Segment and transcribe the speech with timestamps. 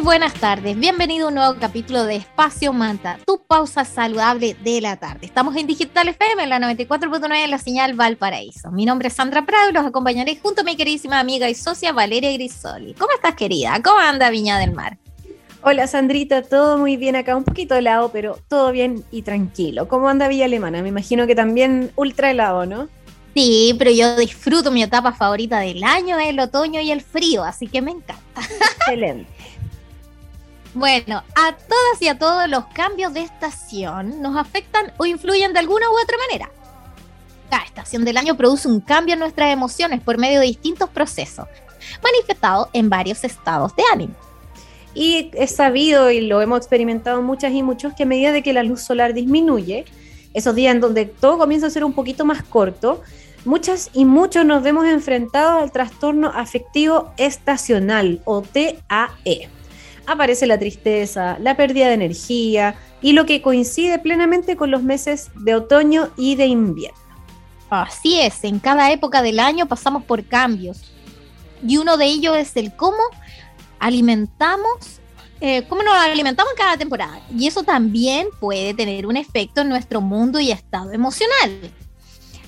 [0.00, 4.80] Muy buenas tardes, bienvenido a un nuevo capítulo de Espacio Manta, tu pausa saludable de
[4.80, 5.26] la tarde.
[5.26, 8.70] Estamos en Digital FM, en la 94.9 en la señal Valparaíso.
[8.70, 11.92] Mi nombre es Sandra Prado y los acompañaré junto a mi queridísima amiga y socia
[11.92, 12.94] Valeria Grisoli.
[12.94, 13.78] ¿Cómo estás, querida?
[13.84, 14.96] ¿Cómo anda Viña del Mar?
[15.60, 19.86] Hola Sandrita, todo muy bien acá, un poquito helado, pero todo bien y tranquilo.
[19.86, 20.80] ¿Cómo anda Villa Alemana?
[20.80, 22.88] Me imagino que también ultra helado, ¿no?
[23.34, 27.66] Sí, pero yo disfruto mi etapa favorita del año, el otoño y el frío, así
[27.66, 28.40] que me encanta.
[28.78, 29.39] Excelente.
[30.74, 35.58] Bueno, a todas y a todos los cambios de estación nos afectan o influyen de
[35.58, 36.50] alguna u otra manera.
[37.50, 41.46] Cada estación del año produce un cambio en nuestras emociones por medio de distintos procesos,
[42.00, 44.14] manifestados en varios estados de ánimo.
[44.94, 48.52] Y es sabido y lo hemos experimentado muchas y muchos que a medida de que
[48.52, 49.86] la luz solar disminuye,
[50.34, 53.02] esos días en donde todo comienza a ser un poquito más corto,
[53.44, 59.48] muchas y muchos nos vemos enfrentados al trastorno afectivo estacional o TAE
[60.06, 65.30] aparece la tristeza, la pérdida de energía y lo que coincide plenamente con los meses
[65.36, 66.98] de otoño y de invierno.
[67.70, 70.82] Así es, en cada época del año pasamos por cambios
[71.66, 72.98] y uno de ellos es el cómo
[73.78, 75.00] alimentamos,
[75.40, 77.20] eh, cómo nos alimentamos en cada temporada.
[77.36, 81.72] Y eso también puede tener un efecto en nuestro mundo y estado emocional.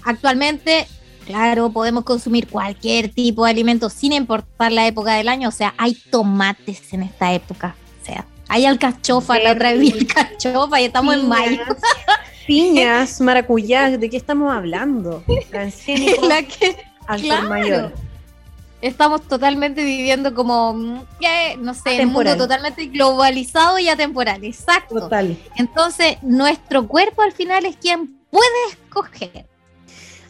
[0.05, 0.87] Actualmente
[1.27, 5.48] Claro, podemos consumir cualquier tipo de alimento sin importar la época del año.
[5.48, 7.77] O sea, hay tomates en esta época.
[8.01, 11.62] O sea, hay alcachofa, la otra vez alcachofa y estamos en mayo.
[12.47, 15.23] Piñas, maracuyás, ¿de qué estamos hablando?
[16.28, 16.77] la que,
[17.19, 17.48] claro.
[17.48, 17.93] mayor.
[18.81, 24.43] Estamos totalmente viviendo como, no sé, un mundo totalmente globalizado y atemporal.
[24.43, 25.03] Exacto.
[25.03, 25.37] Total.
[25.55, 29.51] Entonces, nuestro cuerpo al final es quien puede escoger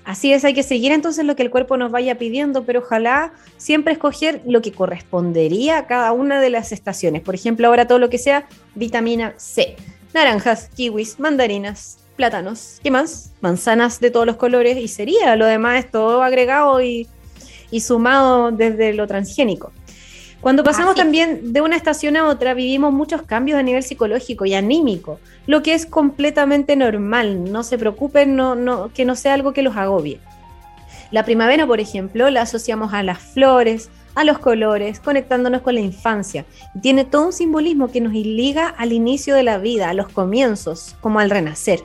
[0.04, 3.32] Así es, hay que seguir entonces lo que el cuerpo nos vaya pidiendo, pero ojalá
[3.56, 7.22] siempre escoger lo que correspondería a cada una de las estaciones.
[7.22, 9.76] Por ejemplo, ahora todo lo que sea vitamina C,
[10.12, 13.32] naranjas, kiwis, mandarinas, plátanos, ¿qué más?
[13.40, 17.06] Manzanas de todos los colores y sería, lo demás todo agregado y,
[17.70, 19.72] y sumado desde lo transgénico.
[20.42, 24.54] Cuando pasamos también de una estación a otra, vivimos muchos cambios a nivel psicológico y
[24.54, 27.53] anímico, lo que es completamente normal.
[27.53, 30.19] No se preocupen, no, no, que no sea algo que los agobie.
[31.12, 35.81] La primavera, por ejemplo, la asociamos a las flores, a los colores, conectándonos con la
[35.81, 36.44] infancia.
[36.81, 40.97] tiene todo un simbolismo que nos liga al inicio de la vida, a los comienzos,
[41.00, 41.84] como al renacer.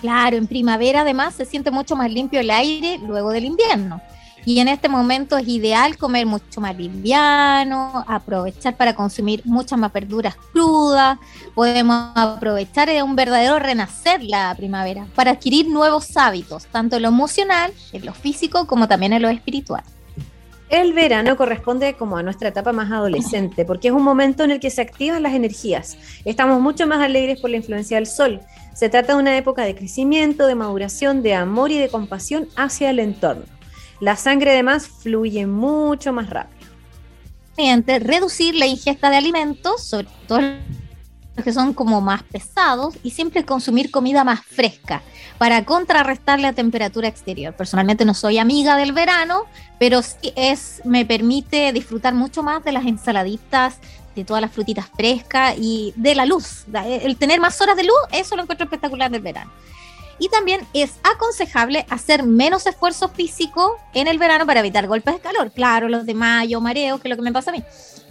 [0.00, 4.02] Claro, en primavera además se siente mucho más limpio el aire luego del invierno.
[4.44, 9.92] Y en este momento es ideal comer mucho más liviano, aprovechar para consumir muchas más
[9.92, 11.18] verduras crudas.
[11.54, 17.08] Podemos aprovechar de un verdadero renacer la primavera para adquirir nuevos hábitos, tanto en lo
[17.08, 19.82] emocional, en lo físico, como también en lo espiritual.
[20.70, 24.60] El verano corresponde como a nuestra etapa más adolescente, porque es un momento en el
[24.60, 25.98] que se activan las energías.
[26.24, 28.40] Estamos mucho más alegres por la influencia del sol.
[28.72, 32.90] Se trata de una época de crecimiento, de maduración, de amor y de compasión hacia
[32.90, 33.59] el entorno
[34.00, 36.60] la sangre además fluye mucho más rápido.
[37.86, 43.44] Reducir la ingesta de alimentos, sobre todo los que son como más pesados, y siempre
[43.44, 45.02] consumir comida más fresca
[45.36, 47.54] para contrarrestar la temperatura exterior.
[47.54, 49.44] Personalmente no soy amiga del verano,
[49.78, 53.78] pero sí es, me permite disfrutar mucho más de las ensaladitas,
[54.14, 56.64] de todas las frutitas frescas y de la luz.
[56.84, 59.50] El tener más horas de luz, eso lo encuentro espectacular del verano.
[60.20, 65.20] Y también es aconsejable hacer menos esfuerzo físico en el verano para evitar golpes de
[65.20, 65.50] calor.
[65.50, 67.64] Claro, los de mayo, mareos, que es lo que me pasa a mí.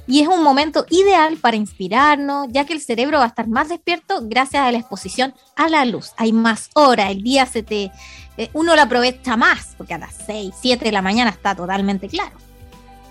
[0.08, 3.70] Y es un momento ideal para inspirarnos, ya que el cerebro va a estar más
[3.70, 6.14] despierto gracias a la exposición a la luz.
[6.18, 7.92] Hay más horas, el día se te...
[8.38, 12.08] Eh, uno lo aprovecha más, porque a las 6, 7 de la mañana está totalmente
[12.08, 12.36] claro.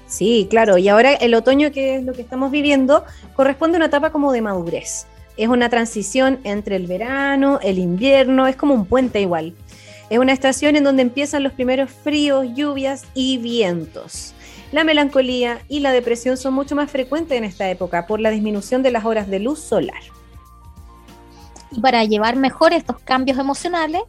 [0.09, 0.77] Sí, claro.
[0.77, 3.05] Y ahora el otoño, que es lo que estamos viviendo,
[3.37, 5.06] corresponde a una etapa como de madurez
[5.38, 9.55] es una transición entre el verano, el invierno, es como un puente igual.
[10.11, 14.35] Es una estación en donde empiezan los primeros fríos, lluvias y vientos.
[14.73, 18.82] La melancolía y la depresión son mucho más frecuentes en esta época por la disminución
[18.82, 20.02] de las horas de luz solar.
[21.70, 24.02] Y para llevar mejor estos cambios emocionales,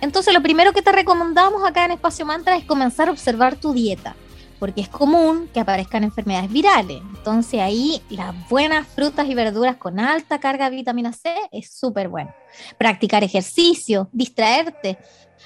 [0.00, 3.72] entonces lo primero que te recomendamos acá en Espacio Mantra es comenzar a observar tu
[3.72, 4.14] dieta
[4.60, 7.00] porque es común que aparezcan enfermedades virales.
[7.16, 12.08] Entonces ahí las buenas frutas y verduras con alta carga de vitamina C es súper
[12.08, 12.32] bueno.
[12.78, 14.98] Practicar ejercicio, distraerte,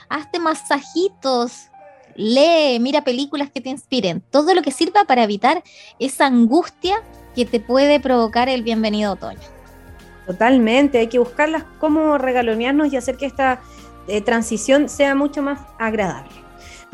[0.08, 1.70] hazte masajitos,
[2.16, 5.62] lee, mira películas que te inspiren, todo lo que sirva para evitar
[5.98, 6.96] esa angustia
[7.34, 9.38] que te puede provocar el bienvenido otoño.
[10.26, 13.60] Totalmente, hay que buscarlas cómo regalonearnos y hacer que esta
[14.08, 16.43] eh, transición sea mucho más agradable.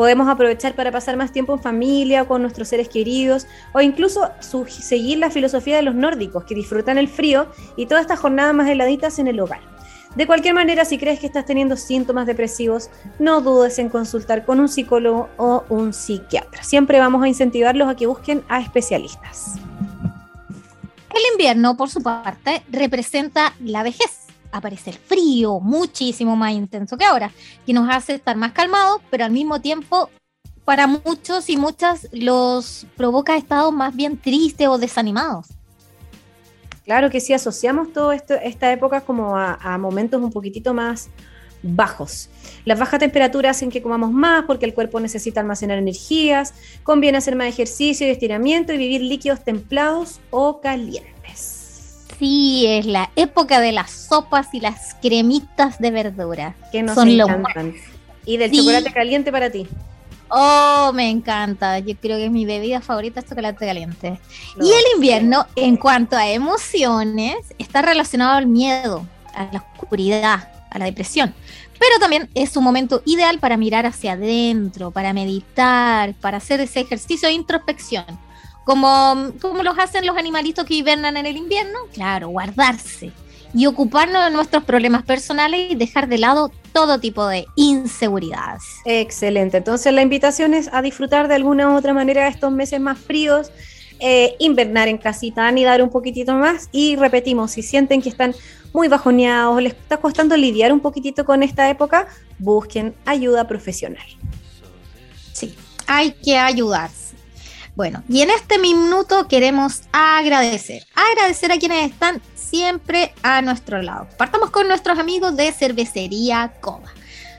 [0.00, 4.31] Podemos aprovechar para pasar más tiempo en familia o con nuestros seres queridos o incluso
[4.41, 8.70] seguir la filosofía de los nórdicos que disfrutan el frío y todas estas jornadas más
[8.70, 9.61] heladitas en el hogar.
[10.17, 12.88] De cualquier manera, si crees que estás teniendo síntomas depresivos,
[13.19, 16.62] no dudes en consultar con un psicólogo o un psiquiatra.
[16.62, 19.56] Siempre vamos a incentivarlos a que busquen a especialistas.
[21.11, 24.30] El invierno, por su parte, representa la vejez.
[24.52, 27.32] Aparece el frío, muchísimo más intenso que ahora,
[27.64, 30.11] que nos hace estar más calmados, pero al mismo tiempo,
[30.64, 35.47] para muchos y muchas, los provoca estados más bien tristes o desanimados.
[36.85, 41.08] Claro que sí, asociamos toda esta época como a, momentos un poquitito más
[41.62, 42.31] bajos.
[42.64, 46.52] Las bajas temperaturas hacen que comamos más porque el cuerpo necesita almacenar energías,
[46.82, 51.60] conviene hacer más ejercicio y estiramiento y vivir líquidos templados o calientes.
[52.21, 56.55] Sí, es la época de las sopas y las cremitas de verdura.
[56.71, 57.75] Que nos Son encantan.
[58.27, 59.67] Y del chocolate caliente para ti.
[60.29, 61.79] Oh, me encanta.
[61.79, 64.21] Yo creo que es mi bebida favorita es chocolate caliente.
[64.61, 70.79] y el invierno, en cuanto a emociones, está relacionado al miedo, a la oscuridad, a
[70.79, 71.35] la depresión.
[71.79, 76.81] Pero también es un momento ideal para mirar hacia adentro, para meditar, para hacer ese
[76.81, 78.05] ejercicio de introspección.
[78.71, 83.11] Como, como los hacen los animalitos que hibernan en el invierno, claro, guardarse
[83.53, 88.63] y ocuparnos de nuestros problemas personales y dejar de lado todo tipo de inseguridades.
[88.85, 89.57] Excelente.
[89.57, 93.51] Entonces la invitación es a disfrutar de alguna u otra manera estos meses más fríos,
[93.99, 98.37] eh, invernar en casita, y dar un poquitito más y repetimos, si sienten que están
[98.73, 102.07] muy bajoneados les está costando lidiar un poquitito con esta época,
[102.39, 104.07] busquen ayuda profesional.
[105.33, 105.57] Sí,
[105.89, 107.00] hay que ayudarse.
[107.81, 114.06] Bueno, y en este minuto queremos agradecer, agradecer a quienes están siempre a nuestro lado.
[114.19, 116.93] Partamos con nuestros amigos de Cervecería Coda.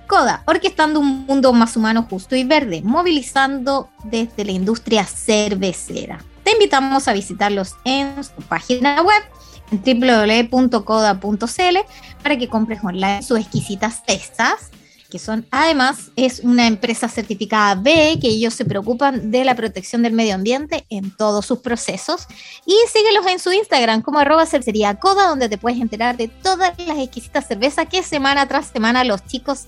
[0.07, 6.17] Coda, orquestando un mundo más humano, justo y verde, movilizando desde la industria cervecera.
[6.43, 9.21] Te invitamos a visitarlos en su página web
[9.69, 11.77] en www.coda.cl
[12.23, 14.71] para que compres online sus exquisitas cestas
[15.11, 20.01] que son, además, es una empresa certificada B, que ellos se preocupan de la protección
[20.01, 22.25] del medio ambiente en todos sus procesos.
[22.65, 26.73] Y síguelos en su Instagram como arroba cercería coda, donde te puedes enterar de todas
[26.79, 29.65] las exquisitas cervezas que semana tras semana los chicos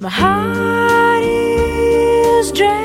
[0.00, 2.83] My heart is drenched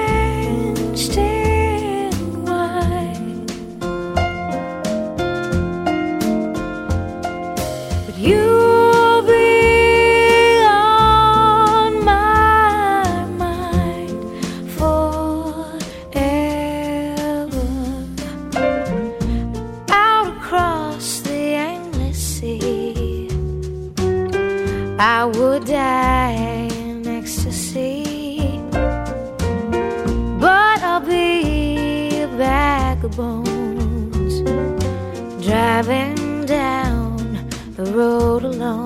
[37.91, 38.78] road alone.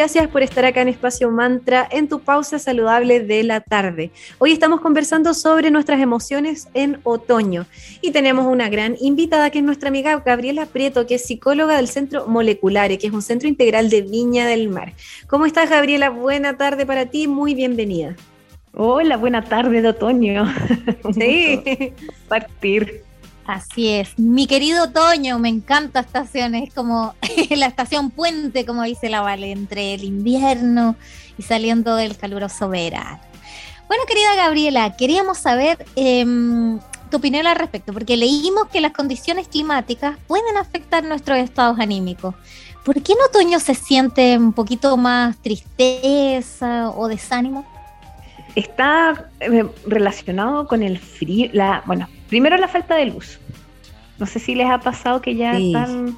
[0.00, 4.10] Gracias por estar acá en Espacio Mantra en tu pausa saludable de la tarde.
[4.38, 7.66] Hoy estamos conversando sobre nuestras emociones en otoño
[8.00, 11.86] y tenemos una gran invitada que es nuestra amiga Gabriela Prieto, que es psicóloga del
[11.86, 14.94] Centro Moleculares, que es un centro integral de Viña del Mar.
[15.26, 16.08] ¿Cómo estás Gabriela?
[16.08, 18.16] Buena tarde para ti, muy bienvenida.
[18.72, 20.46] Hola, buena tarde de otoño.
[21.14, 21.92] sí,
[22.26, 23.09] partir.
[23.46, 24.18] Así es.
[24.18, 27.14] Mi querido otoño, me encanta estación, es como
[27.50, 30.96] la estación puente, como dice la Vale, entre el invierno
[31.38, 33.20] y saliendo del caluroso verano.
[33.88, 36.78] Bueno, querida Gabriela, queríamos saber em,
[37.10, 42.34] tu opinión al respecto, porque leímos que las condiciones climáticas pueden afectar nuestros estados anímicos.
[42.84, 47.66] ¿Por qué en otoño se siente un poquito más tristeza o desánimo?
[48.54, 53.38] Está eh, relacionado con el frío, la, bueno, primero la falta de luz.
[54.18, 56.16] No sé si les ha pasado que ya están,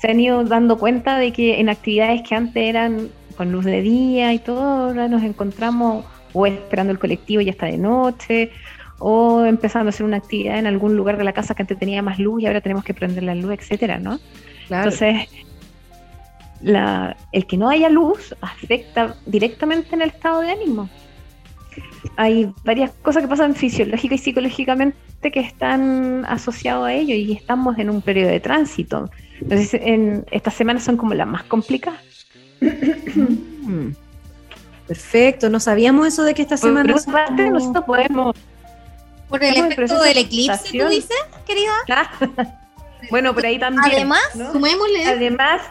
[0.00, 3.82] se han ido dando cuenta de que en actividades que antes eran con luz de
[3.82, 8.50] día y todo, ahora nos encontramos o esperando el colectivo y ya está de noche,
[8.98, 12.02] o empezando a hacer una actividad en algún lugar de la casa que antes tenía
[12.02, 14.20] más luz y ahora tenemos que prender la luz, etcétera, ¿no?
[14.70, 15.28] Entonces,
[16.60, 20.88] la, el que no haya luz afecta directamente en el estado de ánimo
[22.16, 27.78] hay varias cosas que pasan fisiológica y psicológicamente que están asociados a ello y estamos
[27.78, 29.10] en un periodo de tránsito.
[29.40, 32.00] Entonces, en estas semanas son como las más complicadas.
[34.86, 36.94] Perfecto, no sabíamos eso de que esta semana...
[36.94, 38.36] Por nosotros podemos...
[39.28, 41.16] Por el efecto del eclipse, ¿tú dices,
[41.46, 41.72] querida?
[43.10, 43.84] bueno, por ahí también.
[43.84, 45.06] Además, sumémosle...
[45.06, 45.62] Además...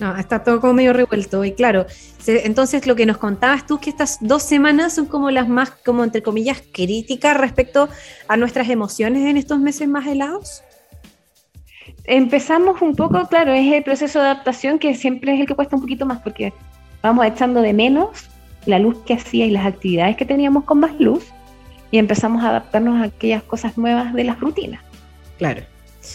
[0.00, 1.44] No, está todo como medio revuelto.
[1.44, 1.84] Y claro,
[2.26, 6.02] entonces lo que nos contabas tú, que estas dos semanas son como las más, como
[6.02, 7.90] entre comillas, críticas respecto
[8.26, 10.62] a nuestras emociones en estos meses más helados.
[12.04, 15.76] Empezamos un poco, claro, es el proceso de adaptación que siempre es el que cuesta
[15.76, 16.54] un poquito más porque
[17.02, 18.30] vamos echando de menos
[18.64, 21.26] la luz que hacía y las actividades que teníamos con más luz
[21.90, 24.82] y empezamos a adaptarnos a aquellas cosas nuevas de las rutinas.
[25.36, 25.62] Claro.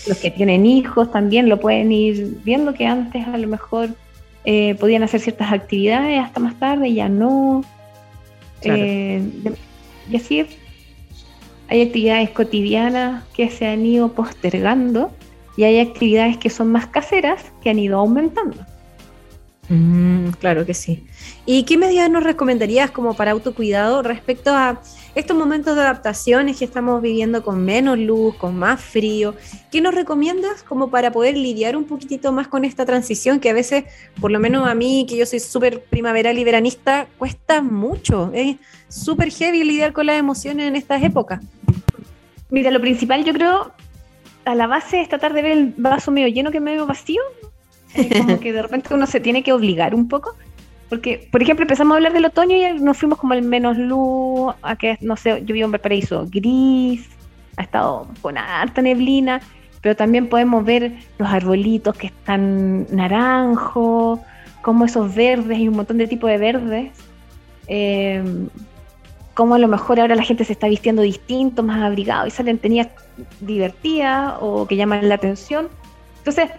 [0.07, 3.89] Los que tienen hijos también lo pueden ir viendo que antes a lo mejor
[4.43, 7.63] eh, podían hacer ciertas actividades hasta más tarde y ya no.
[8.61, 9.23] Eh,
[10.09, 10.45] y así
[11.67, 15.11] hay actividades cotidianas que se han ido postergando
[15.57, 18.65] y hay actividades que son más caseras que han ido aumentando.
[19.67, 21.05] Mm, claro que sí.
[21.45, 24.81] ¿Y qué medidas nos recomendarías como para autocuidado respecto a
[25.15, 29.33] estos momentos de adaptaciones que estamos viviendo con menos luz, con más frío?
[29.71, 33.53] ¿Qué nos recomiendas como para poder lidiar un poquitito más con esta transición que a
[33.53, 33.85] veces,
[34.21, 38.31] por lo menos a mí, que yo soy súper primaveral y veranista, cuesta mucho?
[38.33, 38.57] Es
[38.87, 41.41] súper heavy lidiar con las emociones en estas épocas.
[42.51, 43.71] Mira, lo principal yo creo,
[44.45, 47.21] a la base es tratar de ver el vaso medio lleno que medio vacío
[48.17, 50.35] como que de repente uno se tiene que obligar un poco.
[50.89, 54.53] Porque, por ejemplo, empezamos a hablar del otoño y nos fuimos como al menos luz,
[54.61, 57.09] a que, no sé, yo vivo en Valparaíso gris,
[57.57, 59.41] ha estado con harta neblina,
[59.81, 64.19] pero también podemos ver los arbolitos que están naranjos,
[64.61, 66.91] como esos verdes, y un montón de tipos de verdes.
[67.67, 68.23] Eh,
[69.35, 72.57] cómo a lo mejor ahora la gente se está vistiendo distinto, más abrigado y salen
[72.57, 72.87] tenidas
[73.41, 75.67] divertidas o que llaman la atención.
[76.19, 76.49] Entonces,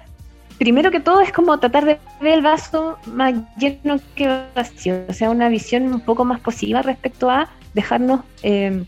[0.58, 5.12] primero que todo es como tratar de ver el vaso más lleno que vacío, o
[5.12, 8.84] sea, una visión un poco más positiva respecto a dejarnos eh,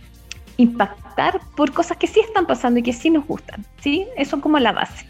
[0.57, 4.07] impactar por cosas que sí están pasando y que sí nos gustan, ¿sí?
[4.17, 5.07] Eso es como la base.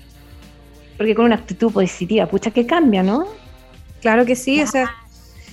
[0.97, 3.27] Porque con una actitud positiva, pucha, que cambia, ¿no?
[4.01, 4.93] Claro que sí, o sea,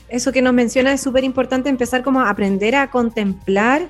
[0.09, 3.89] eso que nos menciona es súper importante empezar como a aprender a contemplar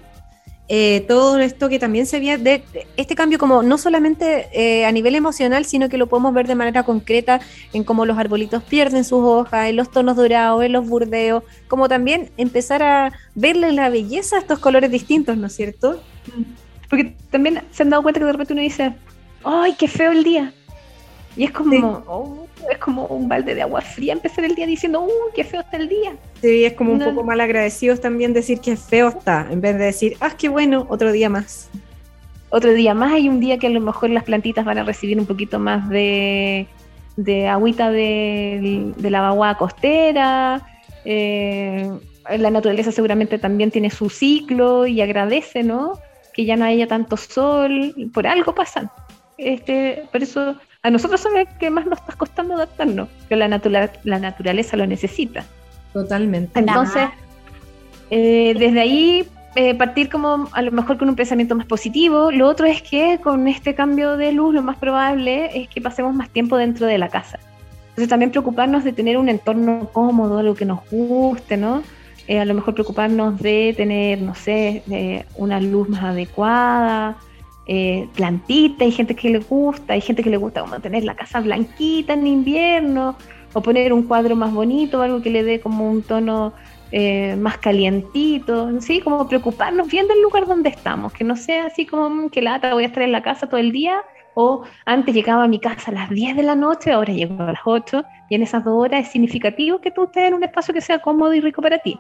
[0.68, 2.64] eh, todo esto que también se ve de,
[2.98, 6.56] este cambio como no solamente eh, a nivel emocional, sino que lo podemos ver de
[6.56, 7.40] manera concreta
[7.72, 11.88] en cómo los arbolitos pierden sus hojas, en los tonos dorados, en los burdeos, como
[11.88, 16.02] también empezar a verle la belleza a estos colores distintos, ¿no es cierto?
[16.90, 18.96] Porque también se han dado cuenta que de repente uno dice,
[19.44, 20.52] ¡ay, qué feo el día!
[21.38, 25.02] Y es como, oh, es como un balde de agua fría empezar el día diciendo,
[25.02, 26.16] ¡uh, qué feo está el día!
[26.42, 29.86] Sí, es como un poco mal agradecidos también decir que feo está, en vez de
[29.86, 30.86] decir, ¡ah, qué bueno!
[30.90, 31.70] Otro día más.
[32.50, 35.20] Otro día más, hay un día que a lo mejor las plantitas van a recibir
[35.20, 36.68] un poquito más de,
[37.18, 40.66] de agüita de, de la vaguada costera.
[41.04, 41.90] Eh,
[42.38, 46.00] la naturaleza seguramente también tiene su ciclo y agradece, ¿no?
[46.34, 48.90] Que ya no haya tanto sol, por algo pasan.
[49.38, 53.48] Este, por eso a nosotros sabes que más nos está costando adaptarnos, que la,
[54.04, 55.44] la naturaleza lo necesita.
[55.94, 56.60] Totalmente.
[56.60, 57.10] Entonces,
[58.12, 62.30] eh, desde ahí eh, partir como a lo mejor con un pensamiento más positivo.
[62.32, 66.14] Lo otro es que con este cambio de luz lo más probable es que pasemos
[66.14, 67.40] más tiempo dentro de la casa.
[67.90, 71.82] Entonces también preocuparnos de tener un entorno cómodo, algo que nos guste, ¿no?
[72.28, 77.16] Eh, a lo mejor preocuparnos de tener, no sé, una luz más adecuada,
[77.68, 81.16] eh, plantita, hay gente que le gusta, hay gente que le gusta como tener la
[81.16, 83.16] casa blanquita en invierno,
[83.56, 86.54] o poner un cuadro más bonito, algo que le dé como un tono
[86.92, 89.00] eh, más calientito, ¿sí?
[89.00, 92.74] Como preocuparnos bien del lugar donde estamos, que no sea así como mm, que lata,
[92.74, 94.02] voy a estar en la casa todo el día,
[94.34, 97.54] o antes llegaba a mi casa a las 10 de la noche, ahora llego a
[97.54, 100.74] las 8, y en esas dos horas es significativo que tú estés en un espacio
[100.74, 101.98] que sea cómodo y rico para ti.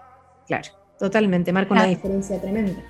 [0.47, 2.81] Claro, totalmente, marca una diferencia tremenda.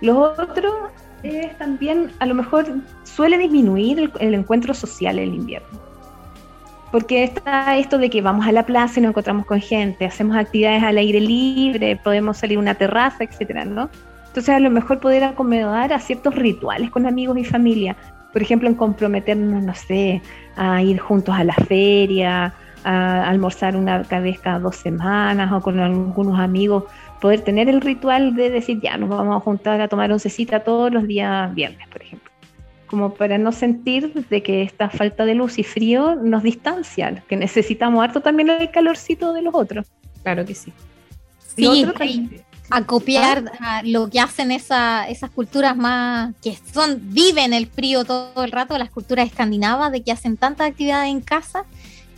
[0.00, 0.90] Lo otro
[1.28, 2.66] es también, a lo mejor
[3.04, 5.68] suele disminuir el, encuentro social en el invierno.
[6.92, 10.36] Porque está esto de que vamos a la plaza y nos encontramos con gente, hacemos
[10.36, 13.90] actividades al aire libre, podemos salir a una terraza, etcétera, ¿no?
[14.26, 17.96] Entonces a lo mejor poder acomodar a ciertos rituales con amigos y familia.
[18.32, 20.20] Por ejemplo, en comprometernos, no sé,
[20.56, 25.80] a ir juntos a la feria, a almorzar una vez cada dos semanas o con
[25.80, 26.84] algunos amigos
[27.20, 30.92] poder tener el ritual de decir, ya, nos vamos a juntar a tomar oncecita todos
[30.92, 32.30] los días viernes, por ejemplo.
[32.86, 37.36] Como para no sentir de que esta falta de luz y frío nos distancian, que
[37.36, 39.86] necesitamos harto también el calorcito de los otros.
[40.22, 40.72] Claro que sí.
[41.56, 41.84] Sí,
[42.70, 43.80] a copiar ¿Ah?
[43.84, 48.76] lo que hacen esa, esas culturas más que son viven el frío todo el rato,
[48.76, 51.64] las culturas escandinavas, de que hacen tantas actividades en casa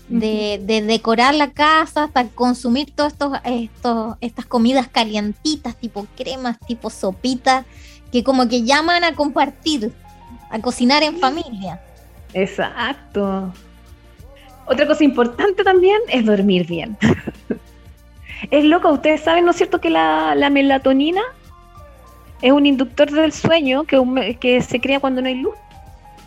[0.09, 7.65] de, decorar la casa hasta consumir todas estos, estas comidas calientitas, tipo cremas, tipo sopitas,
[8.11, 9.93] que como que llaman a compartir,
[10.51, 11.81] a cocinar en familia.
[12.35, 13.53] Exacto.
[14.67, 16.97] Otra cosa importante también es dormir bien.
[18.51, 21.23] es loco, ustedes saben, ¿no es cierto?, que la, melatonina
[22.43, 25.55] es un inductor del sueño que, que se crea cuando no hay luz.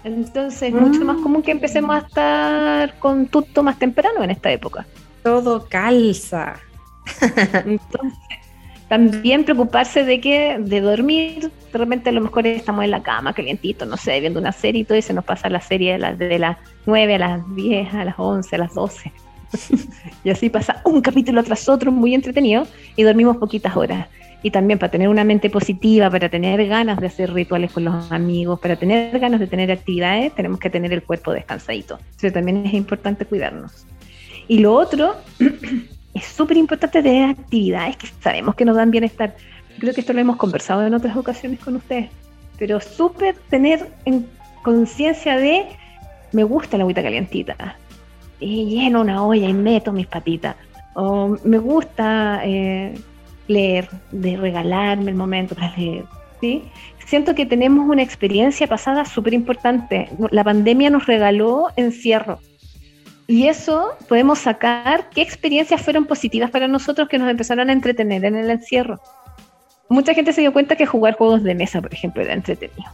[0.03, 4.51] Entonces es mucho más común que empecemos a estar con tutto más temprano en esta
[4.51, 4.85] época.
[5.23, 6.55] Todo calza.
[7.65, 8.19] Entonces,
[8.89, 13.33] también preocuparse de que de dormir, de repente a lo mejor estamos en la cama
[13.33, 15.99] calientito, no sé, viendo una serie y todo y se nos pasa la serie de,
[15.99, 19.13] las de las 9 a las 10, a las 11, a las 12.
[20.23, 24.07] y así pasa un capítulo tras otro muy entretenido y dormimos poquitas horas
[24.43, 28.11] y también para tener una mente positiva, para tener ganas de hacer rituales con los
[28.11, 31.99] amigos, para tener ganas de tener actividades, tenemos que tener el cuerpo descansadito.
[32.17, 33.85] Eso también es importante cuidarnos.
[34.47, 35.15] Y lo otro,
[36.13, 39.35] es súper importante tener actividades que sabemos que nos dan bienestar.
[39.79, 42.09] Creo que esto lo hemos conversado en otras ocasiones con ustedes,
[42.57, 44.25] pero súper tener en
[44.63, 45.65] conciencia de,
[46.31, 47.77] me gusta la agüita calientita,
[48.39, 50.55] y lleno una olla y meto mis patitas,
[50.95, 52.41] o me gusta...
[52.43, 52.95] Eh,
[53.47, 56.05] leer, de regalarme el momento para leer.
[56.39, 56.63] ¿sí?
[57.05, 60.09] Siento que tenemos una experiencia pasada súper importante.
[60.31, 62.39] La pandemia nos regaló encierro.
[63.27, 68.25] Y eso podemos sacar qué experiencias fueron positivas para nosotros que nos empezaron a entretener
[68.25, 68.99] en el encierro.
[69.89, 72.91] Mucha gente se dio cuenta que jugar juegos de mesa, por ejemplo, era entretenido.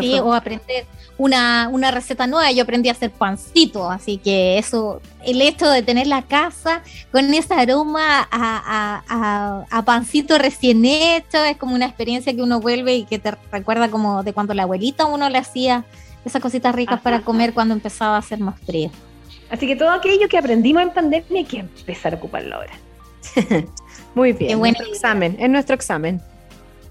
[0.00, 0.18] ¿Sí?
[0.18, 0.86] O aprender
[1.18, 2.50] una, una, receta nueva.
[2.52, 7.32] Yo aprendí a hacer pancito, así que eso, el hecho de tener la casa con
[7.32, 12.96] ese aroma a, a, a, pancito recién hecho, es como una experiencia que uno vuelve
[12.96, 15.84] y que te recuerda como de cuando la abuelita uno le hacía
[16.24, 18.90] esas cositas ricas para comer cuando empezaba a hacer más frío.
[19.48, 22.72] Así que todo aquello que aprendimos en pandemia hay que empezar a ocuparlo ahora.
[24.14, 26.20] Muy bien, nuestro examen, es nuestro examen.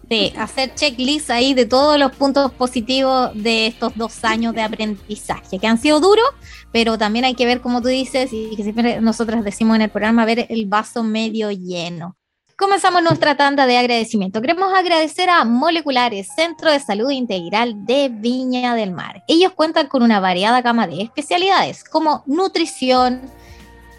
[0.10, 5.58] Sí, hacer checklist ahí de todos los puntos positivos de estos dos años de aprendizaje,
[5.58, 6.26] que han sido duros,
[6.72, 9.89] pero también hay que ver, como tú dices, y que siempre nosotras decimos en el
[9.89, 12.18] programa, ver el vaso medio lleno.
[12.56, 14.41] Comenzamos nuestra tanda de agradecimiento.
[14.41, 19.24] Queremos agradecer a Moleculares, Centro de Salud Integral de Viña del Mar.
[19.28, 23.22] Ellos cuentan con una variada gama de especialidades como nutrición,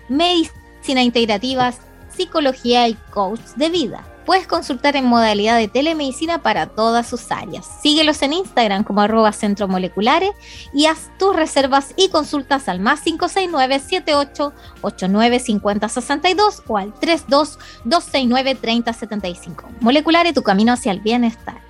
[0.09, 1.75] medicina integrativa,
[2.09, 7.66] psicología y coach de vida puedes consultar en modalidad de telemedicina para todas sus áreas.
[7.80, 10.32] Síguelos en Instagram como arroba centro moleculares
[10.74, 16.92] y haz tus reservas y consultas al más 569 78 89 50 62 o al
[16.92, 19.68] 32 269 30 75.
[19.80, 21.65] Moleculares, tu camino hacia el bienestar.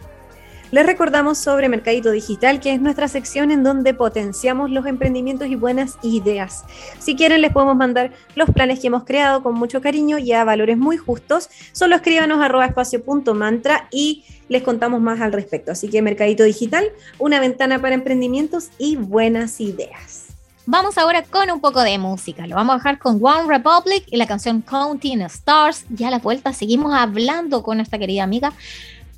[0.73, 5.55] Les recordamos sobre Mercadito Digital, que es nuestra sección en donde potenciamos los emprendimientos y
[5.55, 6.65] buenas ideas.
[6.99, 10.43] Si quieren, les podemos mandar los planes que hemos creado con mucho cariño y a
[10.43, 11.49] valores muy justos.
[11.71, 15.71] Solo escríbanos arroba espacio punto mantra y les contamos más al respecto.
[15.71, 20.27] Así que Mercadito Digital, una ventana para emprendimientos y buenas ideas.
[20.69, 22.45] Vamos ahora con un poco de música.
[22.49, 25.85] Lo vamos a dejar con One Republic y la canción Counting Stars.
[25.91, 28.53] Ya a la vuelta seguimos hablando con nuestra querida amiga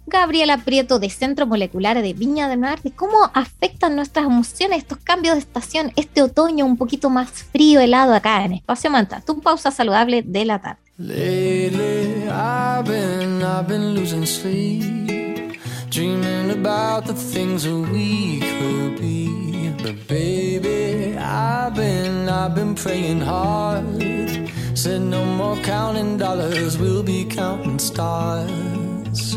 [0.09, 4.99] Gabriela Prieto de Centro Molecular de Viña del Mar, de cómo afectan nuestras emociones estos
[4.99, 9.21] cambios de estación, este otoño un poquito más frío, helado acá en Espacio Manta.
[9.21, 10.81] Tu pausa saludable de la tarde.
[10.99, 15.59] Lately, I've been, I've been losing sleep,
[15.91, 19.73] dreaming about the things we could be.
[19.81, 23.85] But baby, I've been, I've been praying hard.
[24.75, 29.37] Said no more counting dollars, we'll be counting stars.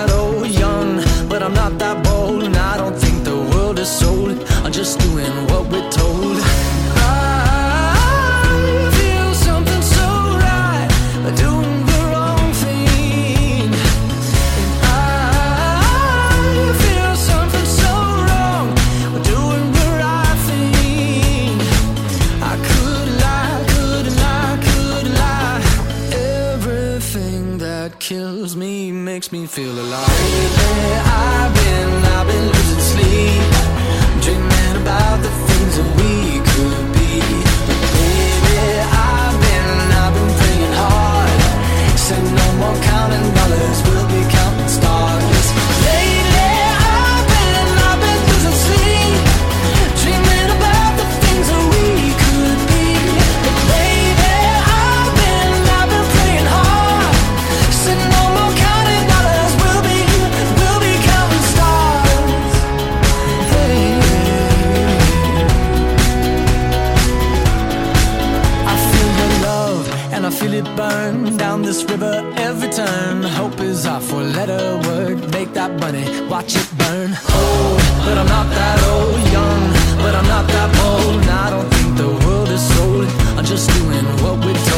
[75.15, 75.27] letter.
[75.31, 77.11] Make that money, watch it burn.
[77.11, 79.19] Old, but I'm not that old.
[79.31, 79.61] Young,
[80.03, 81.23] but I'm not that bold.
[81.25, 83.07] I don't think the world is sold.
[83.37, 84.70] I'm just doing what we're told.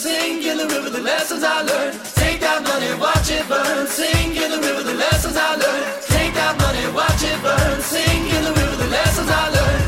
[0.00, 1.92] Sing in the river the lessons I learned.
[2.14, 3.86] Take that money watch it burn.
[3.86, 6.02] Sing in the river the lessons I learned.
[6.08, 7.82] Take that money watch it burn.
[7.82, 9.84] Sing in the river the lessons I learned.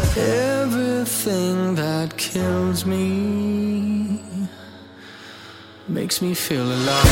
[0.61, 4.21] Everything that kills me
[5.89, 7.05] makes me feel alive.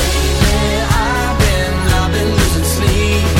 [0.45, 3.40] Where I've been, I've been losing sleep,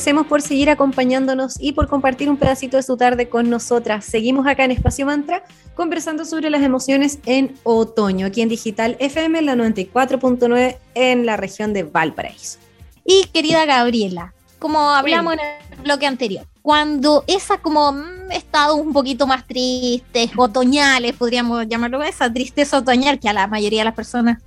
[0.00, 4.02] agradecemos por seguir acompañándonos y por compartir un pedacito de su tarde con nosotras.
[4.02, 9.42] Seguimos acá en Espacio Mantra conversando sobre las emociones en otoño, aquí en Digital FM,
[9.42, 12.58] la 94.9 en la región de Valparaíso.
[13.04, 18.94] Y querida Gabriela, como hablamos en el bloque anterior, cuando esa como mm, estado un
[18.94, 23.94] poquito más tristes, otoñales, podríamos llamarlo, esa tristeza otoñal que a la mayoría de las
[23.94, 24.38] personas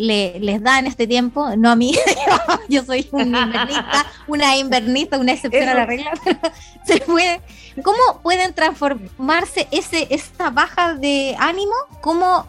[0.00, 1.94] le- les da en este tiempo, no a mí,
[2.68, 6.38] yo soy un invernista, una invernista, una excepción a la regla, pero
[6.84, 7.40] se puede,
[7.84, 11.74] ¿cómo pueden transformarse ese, esta baja de ánimo?
[12.00, 12.46] ¿Cómo,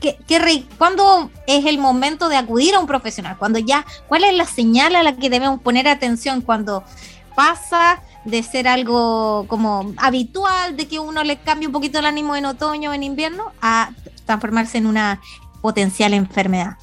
[0.00, 3.38] qué, qué ¿Cuándo es el momento de acudir a un profesional?
[3.38, 6.82] Cuando ya, ¿cuál es la señal a la que debemos poner atención cuando
[7.36, 12.34] pasa de ser algo como habitual, de que uno le cambie un poquito el ánimo
[12.36, 13.90] en otoño o en invierno, a
[14.26, 15.20] transformarse en una
[15.60, 16.76] potencial enfermedad.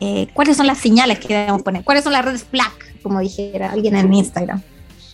[0.00, 1.84] Eh, ¿Cuáles son las señales que debemos poner?
[1.84, 4.60] ¿Cuáles son las redes flag, como dijera alguien en Instagram?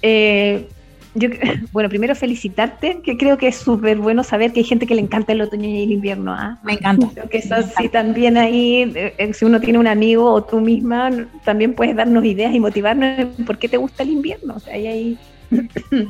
[0.03, 0.69] Eh,
[1.15, 1.29] yo,
[1.73, 5.01] bueno, primero felicitarte, que creo que es súper bueno saber que hay gente que le
[5.03, 6.33] encanta el otoño y el invierno.
[6.33, 6.59] ¿ah?
[6.63, 7.09] Me encanta.
[7.15, 10.61] Creo que eso sí también ahí, eh, eh, si uno tiene un amigo o tú
[10.61, 11.11] misma,
[11.45, 14.55] también puedes darnos ideas y motivarnos en por qué te gusta el invierno.
[14.57, 15.19] O sea, ahí hay...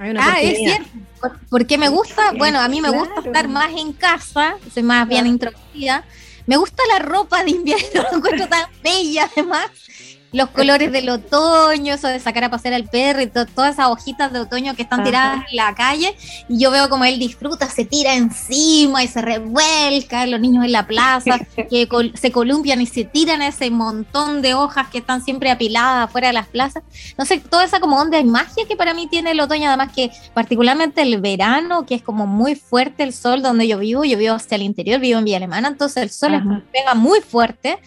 [0.00, 0.88] Hay una Ah, es cierto.
[1.20, 2.30] ¿Por- ¿Por qué me gusta?
[2.38, 5.32] Bueno, a mí me gusta estar más en casa, soy más bien Claro.
[5.32, 6.04] introvertida.
[6.48, 9.70] Me gusta la ropa de invierno, la encuentro tan bella además.
[10.30, 13.86] Los colores del otoño, eso de sacar a pasear al perro y to- todas esas
[13.88, 15.06] hojitas de otoño que están Ajá.
[15.08, 16.14] tiradas en la calle.
[16.50, 20.72] Y yo veo como él disfruta, se tira encima y se revuelca, los niños en
[20.72, 21.38] la plaza,
[21.70, 26.04] que col- se columpian y se tiran ese montón de hojas que están siempre apiladas
[26.08, 26.82] afuera de las plazas.
[27.16, 29.92] No sé, toda esa como onda de magia que para mí tiene el otoño, además
[29.94, 34.18] que particularmente el verano, que es como muy fuerte el sol donde yo vivo, yo
[34.18, 37.78] vivo hacia el interior, vivo en Villa Alemana, entonces el sol es- pega muy fuerte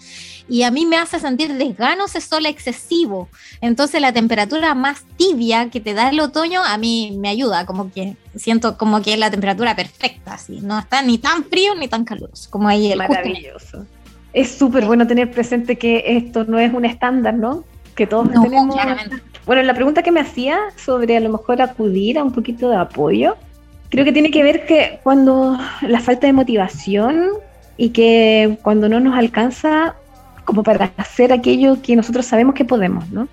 [0.51, 3.29] y a mí me hace sentir desgano ese sol excesivo.
[3.61, 7.89] Entonces la temperatura más tibia que te da el otoño a mí me ayuda, como
[7.89, 11.87] que siento como que es la temperatura perfecta, así, no está ni tan frío ni
[11.87, 13.13] tan caluroso, como ahí el justo.
[13.13, 13.85] Maravilloso.
[14.33, 17.63] Es súper bueno tener presente que esto no es un estándar, ¿no?
[17.95, 18.75] Que todos No, tenemos...
[18.75, 19.21] claramente.
[19.45, 22.75] Bueno, la pregunta que me hacía sobre a lo mejor acudir a un poquito de
[22.75, 23.37] apoyo,
[23.87, 27.29] creo que tiene que ver que cuando la falta de motivación
[27.77, 29.95] y que cuando no nos alcanza
[30.45, 33.27] como para hacer aquello que nosotros sabemos que podemos, ¿no?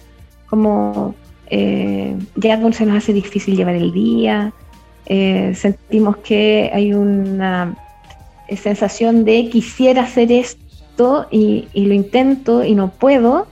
[0.48, 1.14] Como
[1.50, 4.52] eh, ya se nos hace difícil llevar el día,
[5.06, 7.76] eh, sentimos que hay una
[8.48, 13.46] eh, sensación de quisiera hacer esto y, lo intento y no puedo,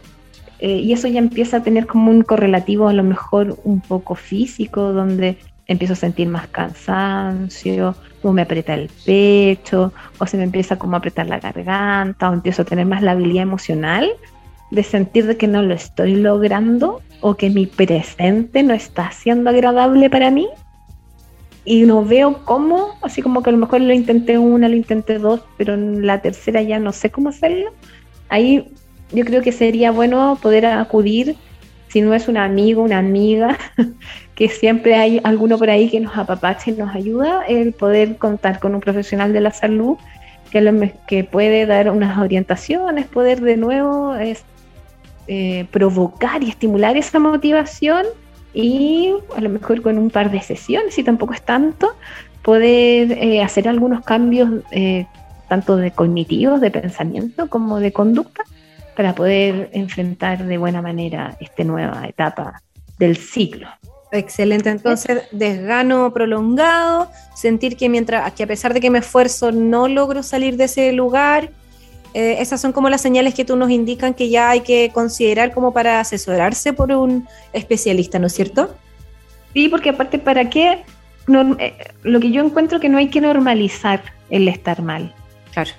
[0.58, 4.92] y eso ya empieza a tener como un correlativo a lo mejor un poco físico,
[4.94, 10.76] donde empiezo a sentir más cansancio, o me aprieta el pecho, o se me empieza
[10.78, 14.10] como a apretar la garganta, o empiezo a tener más la habilidad emocional
[14.70, 20.10] de sentir que no lo estoy logrando o que mi presente no está siendo agradable
[20.10, 20.48] para mí
[21.64, 25.18] y no veo cómo, así como que a lo mejor lo intenté una, lo intenté
[25.18, 27.72] dos, pero en la tercera ya no sé cómo hacerlo.
[28.28, 28.72] Ahí
[29.12, 31.36] yo creo que sería bueno poder acudir,
[31.96, 33.56] si no es un amigo, una amiga,
[34.34, 38.60] que siempre hay alguno por ahí que nos apapache y nos ayuda, el poder contar
[38.60, 39.96] con un profesional de la salud
[40.50, 40.72] que, lo
[41.08, 48.04] que puede dar unas orientaciones, poder de nuevo eh, provocar y estimular esa motivación
[48.52, 51.96] y a lo mejor con un par de sesiones, si tampoco es tanto,
[52.42, 55.06] poder eh, hacer algunos cambios eh,
[55.48, 58.44] tanto de cognitivos, de pensamiento, como de conducta,
[58.96, 62.62] para poder enfrentar de buena manera esta nueva etapa
[62.98, 63.68] del ciclo.
[64.12, 69.88] Excelente, entonces desgano prolongado, sentir que mientras que a pesar de que me esfuerzo no
[69.88, 71.50] logro salir de ese lugar,
[72.14, 75.52] eh, esas son como las señales que tú nos indican que ya hay que considerar
[75.52, 78.74] como para asesorarse por un especialista, ¿no es cierto?
[79.52, 80.82] Sí, porque aparte, ¿para qué?
[81.26, 85.14] No, eh, lo que yo encuentro que no hay que normalizar el estar mal.
[85.52, 85.72] Claro.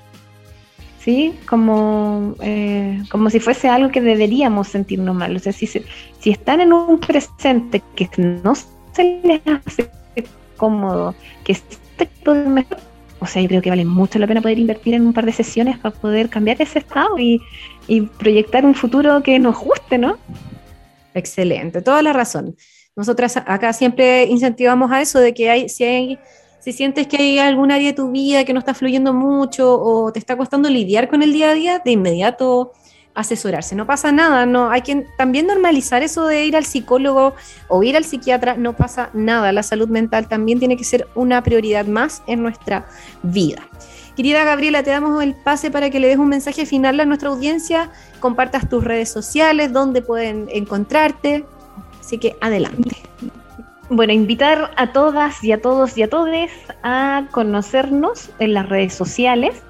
[1.08, 1.34] ¿Sí?
[1.48, 5.34] Como, eh, como si fuese algo que deberíamos sentirnos mal.
[5.34, 5.86] O sea, si, se-
[6.20, 9.90] si están en un presente que no se les hace
[10.58, 11.16] cómodo,
[11.46, 11.56] que
[12.26, 12.78] puede mejor,
[13.22, 15.32] o sea, yo creo que vale mucho la pena poder invertir en un par de
[15.32, 17.42] sesiones para poder cambiar ese estado y,
[17.88, 20.18] y proyectar un futuro que nos guste, ¿no?
[21.14, 22.58] Excelente, toda la razón.
[22.98, 26.20] Nosotras acá siempre incentivamos a eso de que hay, si hay,
[26.68, 30.12] si sientes que hay algún área de tu vida que no está fluyendo mucho o
[30.12, 32.74] te está costando lidiar con el día a día, de inmediato
[33.16, 33.74] asesorarse.
[33.74, 37.36] No pasa nada, no hay que también normalizar eso de ir al psicólogo
[37.70, 39.54] o ir al psiquiatra, no pasa nada.
[39.54, 42.86] La salud mental también tiene que ser una prioridad más en nuestra
[43.24, 43.66] vida.
[44.18, 47.30] Querida Gabriela, te damos el pase para que le des un mensaje final a nuestra
[47.30, 51.46] audiencia, compartas tus redes sociales, dónde pueden encontrarte.
[52.02, 52.98] Así que adelante.
[53.90, 56.52] Bueno, invitar a todas y a todos y a todes
[56.84, 59.64] a conocernos en las redes sociales.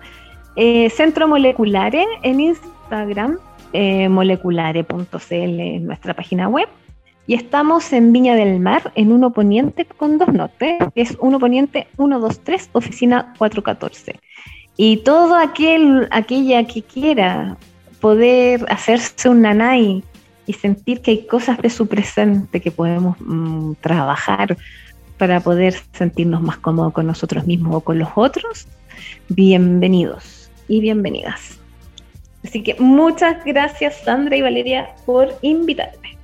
[0.55, 3.37] Eh, Centro Moleculares en Instagram,
[3.73, 6.67] eh, moleculare.cl en nuestra página web.
[7.27, 11.39] Y estamos en Viña del Mar, en Uno Poniente con dos notes, que es Uno
[11.39, 14.19] Poniente 123, oficina 414.
[14.77, 17.55] Y todo aquel, aquella que quiera
[17.99, 20.03] poder hacerse un nanay
[20.47, 24.57] y sentir que hay cosas de su presente que podemos mm, trabajar
[25.17, 28.67] para poder sentirnos más cómodos con nosotros mismos o con los otros,
[29.29, 31.59] bienvenidos y bienvenidas.
[32.43, 36.16] Así que muchas gracias Sandra y Valeria por invitarme.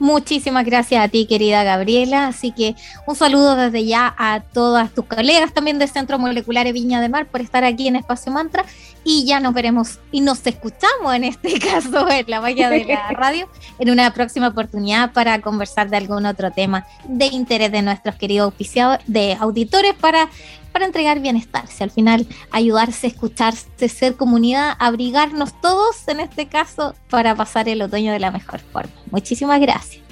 [0.00, 2.26] Muchísimas gracias a ti, querida Gabriela.
[2.26, 2.74] Así que
[3.06, 7.10] un saludo desde ya a todas tus colegas también del Centro Molecular de Viña de
[7.10, 8.64] Mar por estar aquí en Espacio Mantra.
[9.04, 13.08] Y ya nos veremos y nos escuchamos en este caso en la valla de la
[13.10, 13.46] radio
[13.78, 18.46] en una próxima oportunidad para conversar de algún otro tema de interés de nuestros queridos
[18.46, 20.30] auspiciados, de auditores para,
[20.72, 21.66] para entregar bienestar.
[21.68, 27.82] Si al final ayudarse, escucharse, ser comunidad, abrigarnos todos en este caso para pasar el
[27.82, 28.92] otoño de la mejor forma.
[29.10, 30.02] Muchísimas gracias.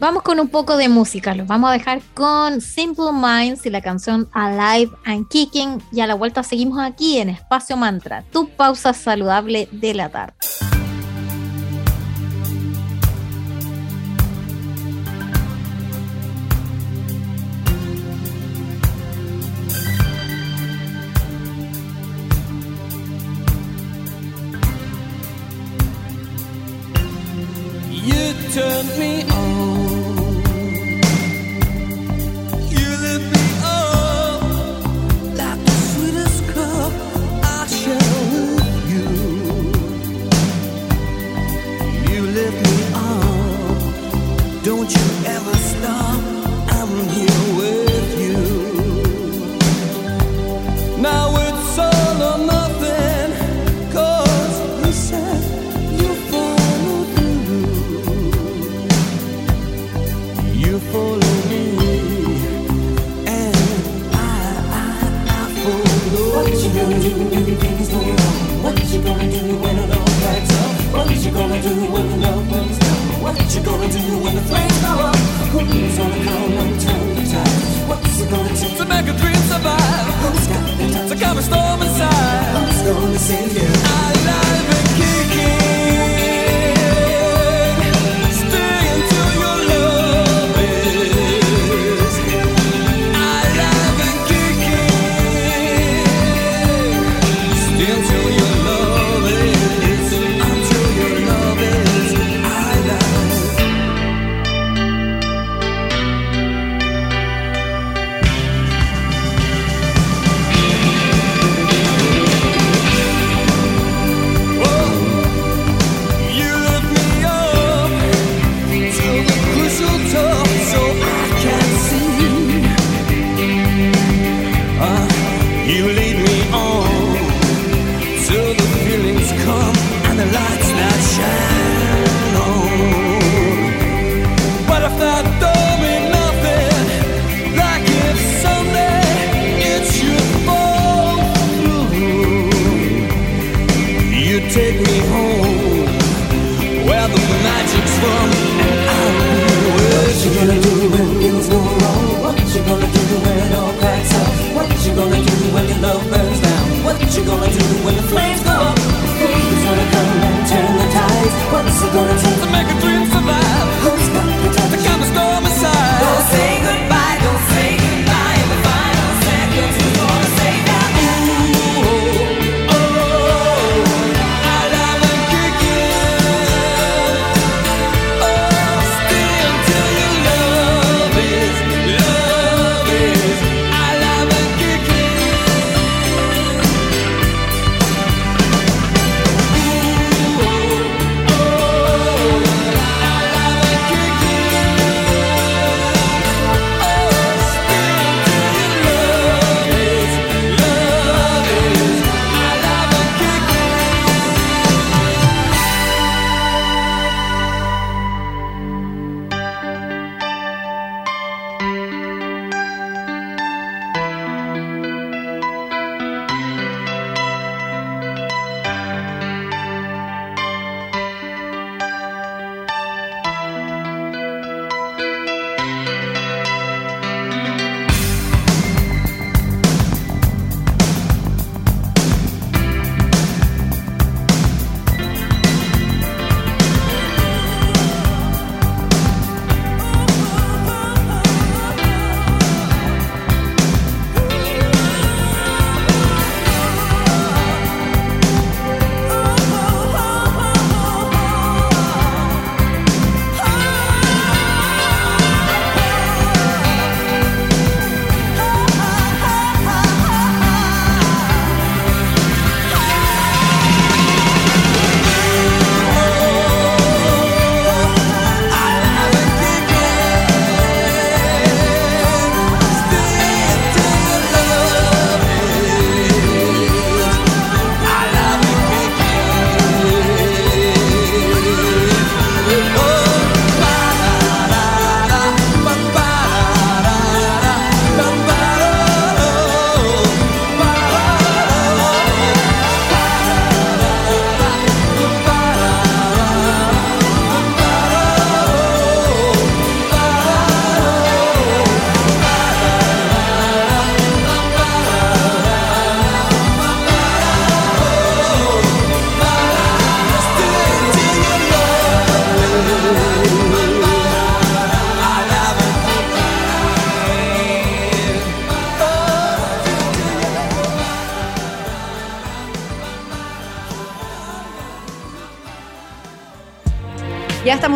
[0.00, 3.80] Vamos con un poco de música, los vamos a dejar con Simple Minds y la
[3.80, 8.92] canción Alive and Kicking y a la vuelta seguimos aquí en Espacio Mantra, tu pausa
[8.92, 10.34] saludable de la tarde.
[28.58, 29.37] Turned me on.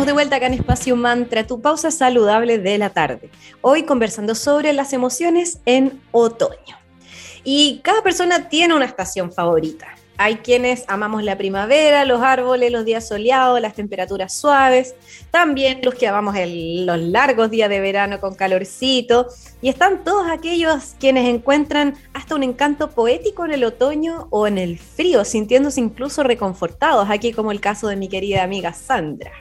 [0.05, 3.29] De vuelta acá en Espacio Mantra, tu pausa saludable de la tarde.
[3.61, 6.77] Hoy conversando sobre las emociones en otoño.
[7.45, 9.87] Y cada persona tiene una estación favorita.
[10.17, 14.93] Hay quienes amamos la primavera, los árboles, los días soleados, las temperaturas suaves.
[15.31, 19.27] También los que amamos los largos días de verano con calorcito.
[19.61, 24.57] Y están todos aquellos quienes encuentran hasta un encanto poético en el otoño o en
[24.57, 29.31] el frío, sintiéndose incluso reconfortados, aquí como el caso de mi querida amiga Sandra.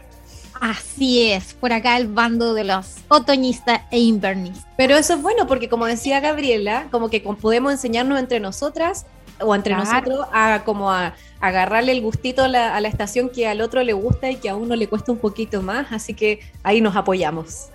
[0.62, 4.64] Así es, por acá el bando de los otoñistas e invernistas.
[4.76, 9.04] Pero eso es bueno porque como decía Gabriela, como que podemos enseñarnos entre nosotras
[9.40, 9.90] o entre Claro.
[9.90, 13.82] nosotros a como a, agarrarle el gustito a la, a la estación que al otro
[13.82, 16.94] le gusta y que a uno le cuesta un poquito más, así que ahí nos
[16.94, 17.66] apoyamos.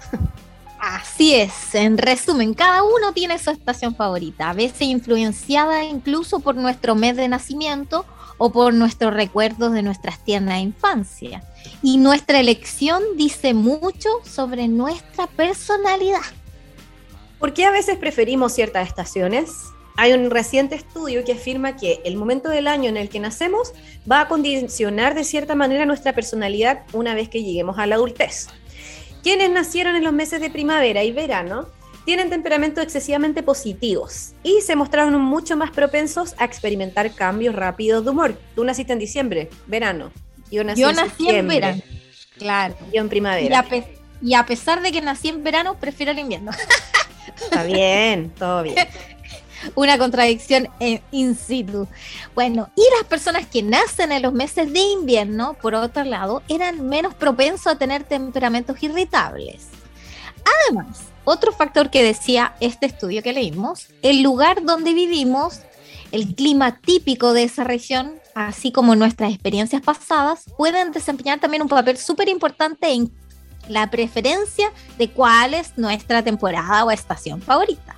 [0.80, 6.56] Así es, en resumen, cada uno tiene su estación favorita, a veces influenciada incluso por
[6.56, 8.06] nuestro mes de nacimiento
[8.38, 11.44] o por nuestros recuerdos de nuestras tiernas infancia.
[11.82, 16.22] Y nuestra elección dice mucho sobre nuestra personalidad.
[17.40, 19.52] ¿Por qué a veces preferimos ciertas estaciones?
[19.96, 23.74] Hay un reciente estudio que afirma que el momento del año en el que nacemos
[24.10, 28.48] va a condicionar de cierta manera nuestra personalidad una vez que lleguemos a la adultez.
[29.24, 31.68] Quienes nacieron en los meses de primavera y verano
[32.08, 38.12] tienen temperamentos excesivamente positivos y se mostraron mucho más propensos a experimentar cambios rápidos de
[38.12, 38.40] humor.
[38.56, 40.14] Tú naciste en diciembre, verano.
[40.50, 41.82] Yo nací, Yo en, nací en septiembre, verano.
[42.38, 42.76] Claro.
[42.94, 43.60] Yo en Y primavera.
[43.60, 46.52] a, pe- y a pesar de que nací en verano, prefiero el invierno.
[47.44, 48.76] Está bien, todo bien.
[49.76, 51.90] Una contradicción en- in situ.
[52.34, 56.88] Bueno, y las personas que nacen en los meses de invierno, por otro lado, eran
[56.88, 59.68] menos propensos a tener temperamentos irritables.
[60.64, 61.00] Además,
[61.30, 65.60] otro factor que decía este estudio que leímos, el lugar donde vivimos,
[66.14, 71.68] el clima típico de esa región, así como nuestras experiencias pasadas, pueden desempeñar también un
[71.68, 73.12] papel súper importante en
[73.68, 77.98] la preferencia de cuál es nuestra temporada o estación favorita.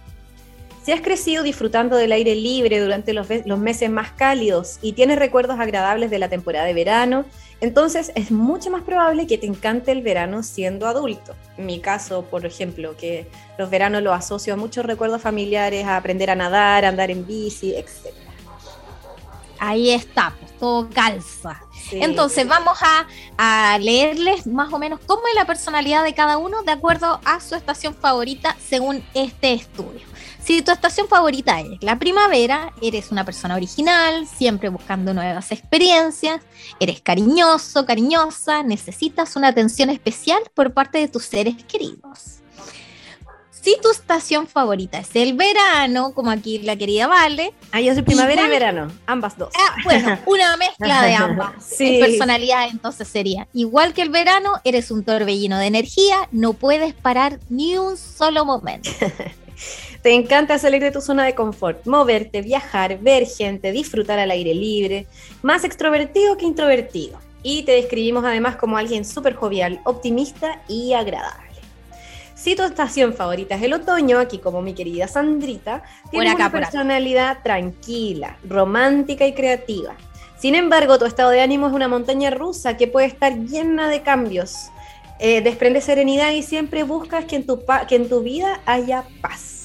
[0.83, 5.19] Si has crecido disfrutando del aire libre durante los, los meses más cálidos y tienes
[5.19, 7.25] recuerdos agradables de la temporada de verano,
[7.61, 11.35] entonces es mucho más probable que te encante el verano siendo adulto.
[11.57, 15.97] En mi caso, por ejemplo, que los veranos los asocio a muchos recuerdos familiares, a
[15.97, 18.13] aprender a nadar, a andar en bici, etc.
[19.59, 21.61] Ahí está, pues todo calza.
[21.89, 21.99] Sí.
[22.01, 23.07] Entonces vamos a,
[23.37, 27.41] a leerles más o menos cómo es la personalidad de cada uno de acuerdo a
[27.41, 30.07] su estación favorita según este estudio.
[30.49, 36.41] Si tu estación favorita es la primavera, eres una persona original, siempre buscando nuevas experiencias,
[36.79, 42.39] eres cariñoso, cariñosa, necesitas una atención especial por parte de tus seres queridos.
[43.51, 48.01] Si tu estación favorita es el verano, como aquí la querida Vale, Ah, yo soy
[48.01, 49.49] primavera y Igual- verano, ambas dos.
[49.55, 51.51] Ah, bueno, una mezcla de ambas.
[51.63, 51.97] Sí.
[51.99, 56.95] En personalidad, entonces sería igual que el verano, eres un torbellino de energía, no puedes
[56.95, 58.89] parar ni un solo momento.
[60.01, 64.53] Te encanta salir de tu zona de confort, moverte, viajar, ver gente, disfrutar al aire
[64.53, 65.07] libre,
[65.41, 67.19] más extrovertido que introvertido.
[67.43, 71.49] Y te describimos además como alguien súper jovial, optimista y agradable.
[72.33, 76.51] Si tu estación favorita es el otoño, aquí como mi querida Sandrita, tienes acá, una
[76.51, 79.95] personalidad tranquila, romántica y creativa.
[80.37, 84.01] Sin embargo, tu estado de ánimo es una montaña rusa que puede estar llena de
[84.03, 84.69] cambios.
[85.19, 89.58] Eh, desprende serenidad y siempre buscas que en tu, que en tu vida haya paz.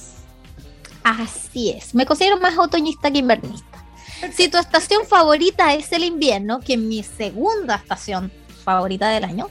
[1.04, 3.84] Así es, me considero más otoñista que invernista.
[4.32, 8.32] Si tu estación favorita es el invierno, que es mi segunda estación
[8.64, 9.48] favorita del año,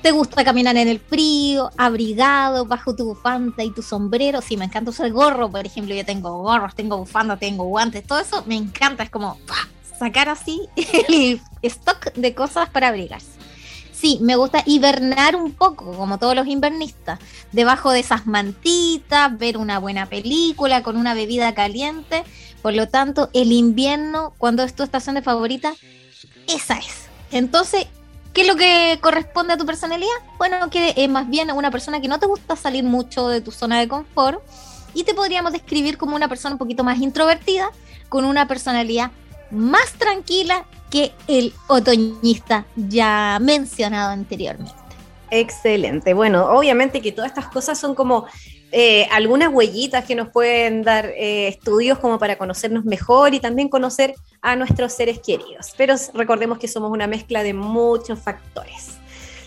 [0.00, 4.40] te gusta caminar en el frío, abrigado, bajo tu bufanda y tu sombrero.
[4.40, 8.18] Sí, me encanta usar gorro, por ejemplo, yo tengo gorros, tengo bufanda, tengo guantes, todo
[8.18, 9.68] eso me encanta, es como ¡pah!
[9.98, 10.66] sacar así
[11.08, 13.39] el stock de cosas para abrigarse.
[14.00, 17.18] Sí, me gusta hibernar un poco, como todos los invernistas,
[17.52, 22.24] debajo de esas mantitas, ver una buena película con una bebida caliente.
[22.62, 25.74] Por lo tanto, el invierno, cuando es tu estación de favorita,
[26.48, 27.08] esa es.
[27.30, 27.88] Entonces,
[28.32, 30.08] ¿qué es lo que corresponde a tu personalidad?
[30.38, 33.50] Bueno, que es más bien una persona que no te gusta salir mucho de tu
[33.50, 34.40] zona de confort
[34.94, 37.70] y te podríamos describir como una persona un poquito más introvertida,
[38.08, 39.10] con una personalidad
[39.50, 44.74] más tranquila que el otoñista ya mencionado anteriormente.
[45.30, 46.14] Excelente.
[46.14, 48.26] Bueno, obviamente que todas estas cosas son como
[48.72, 53.68] eh, algunas huellitas que nos pueden dar eh, estudios como para conocernos mejor y también
[53.68, 55.72] conocer a nuestros seres queridos.
[55.76, 58.99] Pero recordemos que somos una mezcla de muchos factores.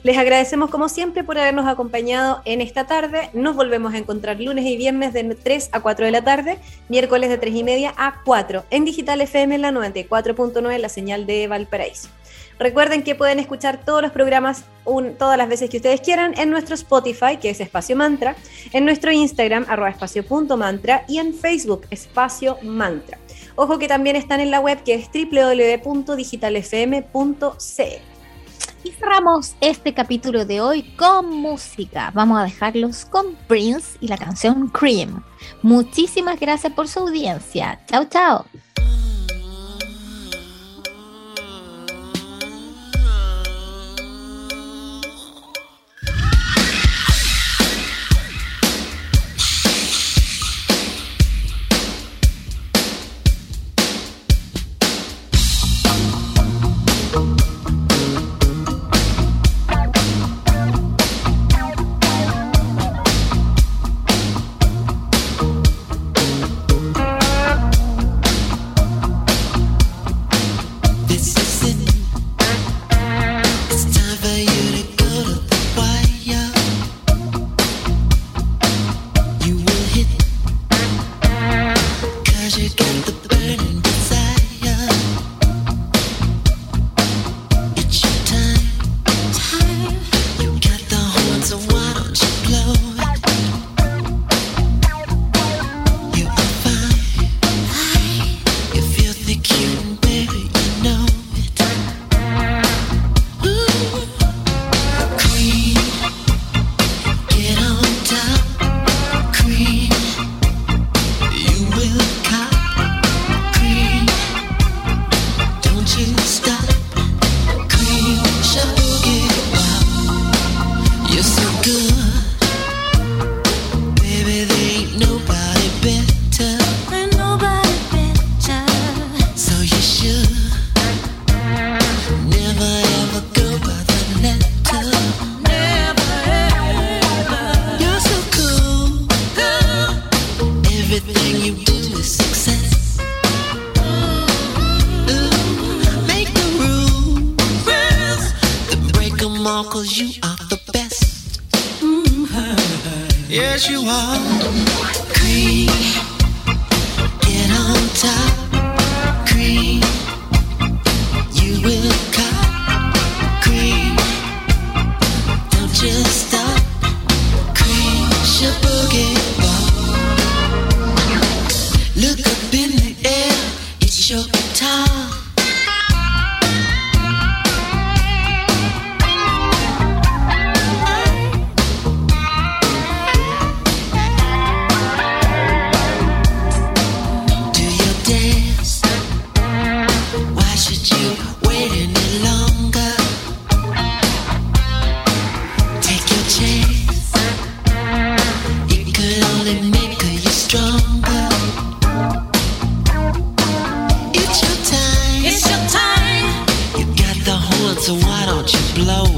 [0.03, 3.29] Les agradecemos como siempre por habernos acompañado en esta tarde.
[3.31, 7.29] Nos volvemos a encontrar lunes y viernes de 3 a 4 de la tarde, miércoles
[7.29, 11.47] de 3 y media a 4 en Digital FM en la 94.9, la señal de
[11.47, 12.09] Valparaíso.
[12.59, 14.65] Recuerden que pueden escuchar todos los programas
[15.17, 18.35] todas las veces que ustedes quieran en nuestro Spotify, que es Espacio Mantra,
[18.73, 23.19] en nuestro Instagram, arroba espacio.mantra, y en Facebook, Espacio Mantra.
[23.55, 28.12] Ojo que también están en la web que es www.digitalfm.cl.
[28.83, 32.11] Y cerramos este capítulo de hoy con música.
[32.13, 35.23] Vamos a dejarlos con Prince y la canción Cream.
[35.61, 37.79] Muchísimas gracias por su audiencia.
[37.87, 38.45] Chao, chao.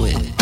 [0.05, 0.34] with.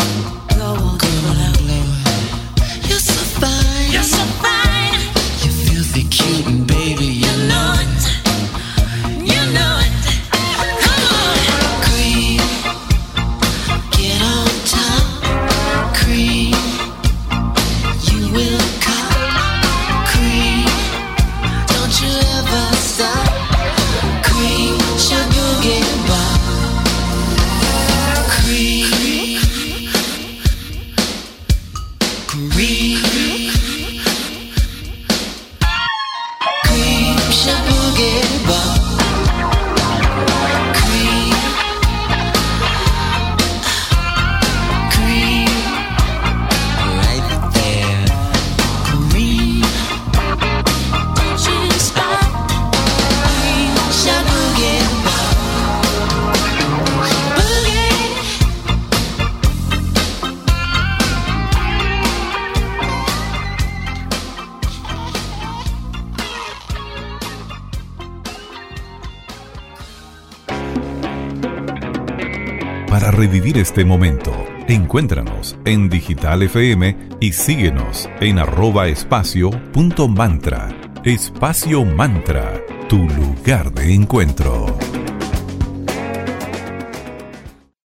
[73.54, 74.32] Revivir este momento,
[74.66, 80.68] encuéntranos en Digital FM y síguenos en arroba espacio punto mantra.
[81.04, 84.63] Espacio Mantra, tu lugar de encuentro.